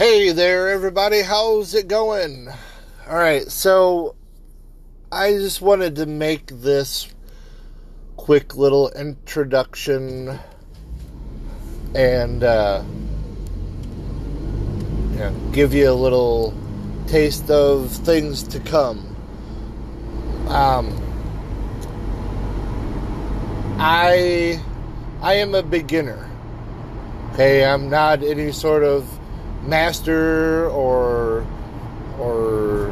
Hey 0.00 0.32
there, 0.32 0.70
everybody. 0.70 1.20
How's 1.20 1.74
it 1.74 1.86
going? 1.86 2.48
All 3.06 3.18
right, 3.18 3.46
so 3.52 4.14
I 5.12 5.32
just 5.32 5.60
wanted 5.60 5.96
to 5.96 6.06
make 6.06 6.46
this 6.46 7.06
quick 8.16 8.56
little 8.56 8.88
introduction 8.92 10.38
and 11.94 12.42
uh, 12.42 12.82
you 15.10 15.18
know, 15.18 15.50
give 15.52 15.74
you 15.74 15.90
a 15.90 15.92
little 15.92 16.54
taste 17.06 17.50
of 17.50 17.90
things 17.90 18.42
to 18.44 18.60
come. 18.60 19.00
Um, 20.48 20.98
I 23.78 24.64
I 25.20 25.34
am 25.34 25.54
a 25.54 25.62
beginner. 25.62 26.26
Okay, 27.34 27.66
I'm 27.66 27.90
not 27.90 28.22
any 28.22 28.50
sort 28.50 28.82
of 28.82 29.19
master 29.62 30.68
or 30.70 31.46
or 32.18 32.90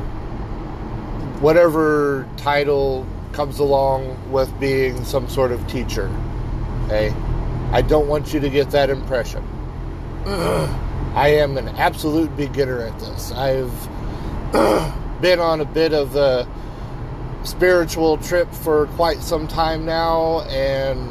whatever 1.41 2.29
title 2.37 3.07
comes 3.33 3.59
along 3.59 4.31
with 4.31 4.59
being 4.59 5.05
some 5.05 5.29
sort 5.29 5.53
of 5.53 5.67
teacher. 5.69 6.11
Okay? 6.87 7.15
I 7.73 7.83
don't 7.83 8.09
want 8.09 8.33
you 8.33 8.41
to 8.41 8.49
get 8.49 8.71
that 8.71 8.91
impression. 8.91 9.45
I 10.27 11.29
am 11.29 11.57
an 11.57 11.69
absolute 11.69 12.35
beginner 12.37 12.81
at 12.81 12.99
this. 12.99 13.31
I've 13.33 13.73
been 15.21 15.39
on 15.39 15.61
a 15.61 15.65
bit 15.65 15.93
of 15.93 16.17
a 16.17 16.49
spiritual 17.45 18.19
trip 18.19 18.53
for 18.53 18.87
quite 18.89 19.19
some 19.19 19.47
time 19.47 19.85
now 19.85 20.41
and 20.43 21.11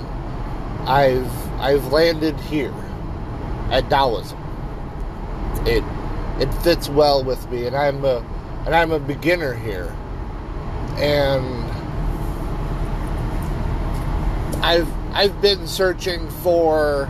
I've 0.88 1.52
I've 1.60 1.92
landed 1.92 2.38
here 2.42 2.74
at 3.72 3.90
Taoism 3.90 4.38
it 5.66 5.84
it 6.40 6.54
fits 6.64 6.90
well 6.90 7.24
with 7.24 7.50
me, 7.50 7.66
and 7.66 7.76
I'm 7.76 8.04
a 8.06 8.18
and 8.66 8.76
I'm 8.76 8.92
a 8.92 9.00
beginner 9.00 9.54
here, 9.54 9.96
and 10.98 11.64
I've 14.64 14.92
I've 15.14 15.42
been 15.42 15.68
searching 15.68 16.30
for 16.30 17.10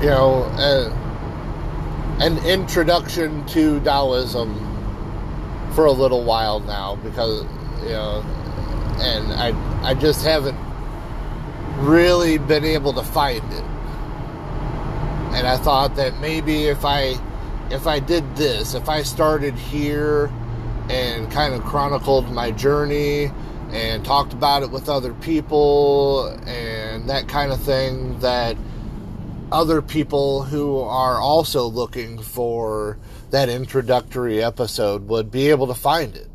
you 0.00 0.06
know 0.06 0.44
a, 0.58 0.90
an 2.20 2.38
introduction 2.46 3.44
to 3.48 3.80
Taoism 3.80 4.72
for 5.74 5.86
a 5.86 5.92
little 5.92 6.24
while 6.24 6.60
now 6.60 6.96
because 6.96 7.44
you 7.82 7.90
know 7.90 8.22
and 9.00 9.32
I 9.32 9.90
I 9.90 9.94
just 9.94 10.24
haven't 10.24 10.58
really 11.78 12.38
been 12.38 12.64
able 12.64 12.92
to 12.94 13.02
find 13.02 13.44
it 13.52 13.64
and 15.44 15.52
I 15.52 15.62
thought 15.62 15.96
that 15.96 16.20
maybe 16.20 16.68
if 16.68 16.86
I 16.86 17.20
if 17.70 17.86
I 17.86 17.98
did 17.98 18.34
this, 18.34 18.72
if 18.72 18.88
I 18.88 19.02
started 19.02 19.54
here 19.54 20.32
and 20.88 21.30
kind 21.30 21.52
of 21.52 21.62
chronicled 21.64 22.32
my 22.32 22.50
journey 22.50 23.30
and 23.70 24.02
talked 24.06 24.32
about 24.32 24.62
it 24.62 24.70
with 24.70 24.88
other 24.88 25.12
people 25.12 26.28
and 26.46 27.10
that 27.10 27.28
kind 27.28 27.52
of 27.52 27.60
thing 27.60 28.18
that 28.20 28.56
other 29.52 29.82
people 29.82 30.44
who 30.44 30.78
are 30.80 31.20
also 31.20 31.66
looking 31.66 32.18
for 32.22 32.98
that 33.28 33.50
introductory 33.50 34.42
episode 34.42 35.08
would 35.08 35.30
be 35.30 35.50
able 35.50 35.66
to 35.66 35.74
find 35.74 36.16
it. 36.16 36.30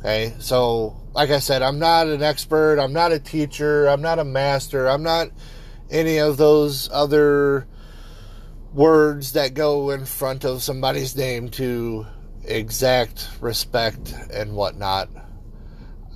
Okay, 0.00 0.34
so 0.40 0.96
like 1.12 1.30
I 1.30 1.38
said, 1.38 1.62
I'm 1.62 1.78
not 1.78 2.08
an 2.08 2.24
expert, 2.24 2.80
I'm 2.80 2.92
not 2.92 3.12
a 3.12 3.20
teacher, 3.20 3.86
I'm 3.86 4.02
not 4.02 4.18
a 4.18 4.24
master, 4.24 4.88
I'm 4.88 5.04
not 5.04 5.30
any 5.90 6.18
of 6.18 6.36
those 6.36 6.88
other 6.92 7.66
words 8.72 9.32
that 9.32 9.54
go 9.54 9.90
in 9.90 10.04
front 10.04 10.44
of 10.44 10.62
somebody's 10.62 11.16
name 11.16 11.48
to 11.48 12.06
exact 12.44 13.28
respect 13.40 14.14
and 14.32 14.54
whatnot. 14.54 15.08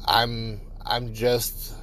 I'm 0.06 0.60
I'm 0.84 1.14
just 1.14 1.74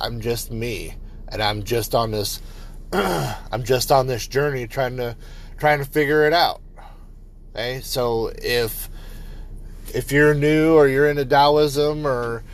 I'm 0.00 0.20
just 0.20 0.50
me 0.50 0.94
and 1.28 1.42
I'm 1.42 1.62
just 1.62 1.94
on 1.94 2.10
this 2.10 2.40
I'm 2.92 3.62
just 3.64 3.92
on 3.92 4.06
this 4.06 4.26
journey 4.26 4.66
trying 4.66 4.96
to 4.96 5.16
trying 5.58 5.78
to 5.78 5.84
figure 5.84 6.26
it 6.26 6.32
out. 6.32 6.62
Okay? 7.50 7.80
So 7.82 8.32
if 8.36 8.88
if 9.94 10.12
you're 10.12 10.34
new 10.34 10.74
or 10.74 10.88
you're 10.88 11.08
into 11.08 11.24
Taoism 11.24 12.06
or 12.06 12.44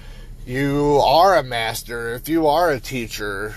you 0.46 1.00
are 1.04 1.36
a 1.36 1.42
master, 1.42 2.14
if 2.14 2.28
you 2.28 2.46
are 2.46 2.70
a 2.70 2.78
teacher, 2.78 3.54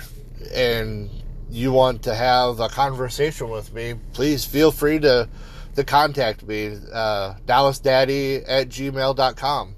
and 0.53 1.09
you 1.51 1.71
want 1.71 2.03
to 2.03 2.15
have 2.15 2.59
a 2.59 2.67
conversation 2.67 3.49
with 3.49 3.71
me, 3.71 3.93
please 4.13 4.43
feel 4.43 4.71
free 4.71 4.99
to, 4.99 5.29
to 5.75 5.83
contact 5.83 6.43
me. 6.43 6.75
Uh, 6.91 7.35
DallasDaddy 7.45 8.43
at 8.47 8.69
gmail.com. 8.69 9.75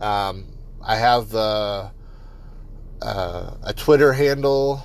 Um, 0.00 0.46
I 0.84 0.96
have 0.96 1.34
uh, 1.34 1.90
uh, 3.00 3.54
a 3.62 3.72
Twitter 3.72 4.12
handle 4.12 4.84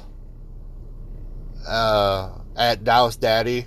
uh, 1.67 2.29
at 2.56 2.85
Dallas 2.85 3.17
Daddy. 3.17 3.66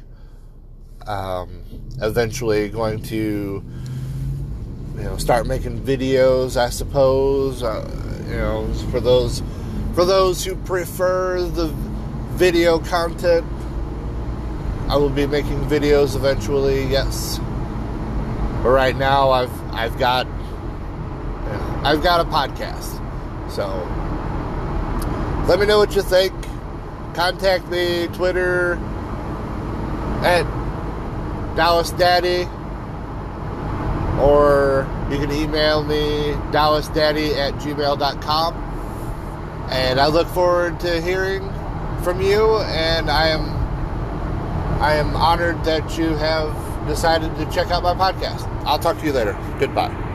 Um, 1.07 1.63
eventually, 2.01 2.69
going 2.71 3.03
to 3.05 3.65
you 4.97 5.03
know 5.03 5.17
start 5.17 5.47
making 5.47 5.81
videos 5.81 6.57
i 6.57 6.69
suppose 6.69 7.63
uh, 7.63 7.89
you 8.29 8.37
know 8.37 8.73
for 8.91 9.01
those 9.01 9.43
for 9.95 10.05
those 10.05 10.45
who 10.45 10.55
prefer 10.57 11.43
the 11.43 11.69
video 12.37 12.79
content 12.79 13.47
i 14.89 14.97
will 14.97 15.11
be 15.11 15.27
making 15.27 15.61
videos 15.67 16.17
eventually 16.17 16.85
yes. 16.87 17.39
But 18.63 18.71
right 18.71 18.97
now 18.97 19.31
i've 19.31 19.63
i've 19.73 19.99
got 19.99 20.27
i've 21.85 22.03
got 22.03 22.21
a 22.21 22.29
podcast. 22.29 22.99
So 23.51 23.67
let 25.49 25.59
me 25.59 25.67
know 25.67 25.79
what 25.79 25.97
you 25.97 26.03
think. 26.03 26.35
Contact 27.15 27.69
me 27.69 28.09
twitter 28.09 28.75
at 30.23 30.45
dallas 31.57 31.91
daddy 31.93 32.47
or 34.21 34.89
you 35.11 35.19
can 35.19 35.33
email 35.33 35.83
me 35.83 36.33
dallasdaddy 36.53 37.35
at 37.37 37.55
gmail.com 37.55 38.55
and 39.71 40.01
i 40.01 40.07
look 40.07 40.29
forward 40.29 40.79
to 40.81 41.01
hearing 41.01 41.43
from 42.03 42.21
you 42.21 42.59
and 42.59 43.11
i 43.11 43.29
am 43.29 43.43
i 44.81 44.95
am 44.95 45.15
honored 45.17 45.63
that 45.65 45.99
you 45.99 46.15
have 46.17 46.55
decided 46.87 47.35
to 47.37 47.45
check 47.51 47.71
out 47.71 47.83
my 47.83 47.95
podcast. 47.95 48.47
I'll 48.65 48.79
talk 48.79 48.99
to 48.99 49.07
you 49.07 49.13
later. 49.13 49.39
Goodbye 49.59 50.10